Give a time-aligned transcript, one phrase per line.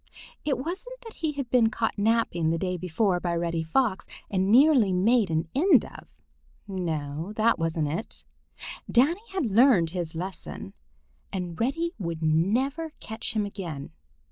[0.43, 4.51] It wasn't that he had been caught napping the day before by Reddy Fox and
[4.51, 6.07] nearly made an end of.
[6.67, 8.23] No, it wasn't that.
[8.91, 10.73] Danny had learned his lesson,
[11.31, 13.91] and Reddy would never catch him again.